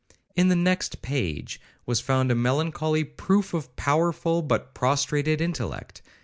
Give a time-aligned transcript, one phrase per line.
[0.35, 6.01] In the next page was found a melancholy proof of powerful but prostrated intellect.